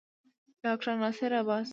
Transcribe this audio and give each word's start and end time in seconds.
ډاکټر 0.63 0.91
ناصر 1.01 1.31
عباس 1.39 1.69